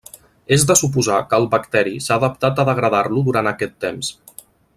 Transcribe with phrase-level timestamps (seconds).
[0.55, 4.13] És de suposar que el bacteri s'ha adaptat a degradar-lo durant aquest temps.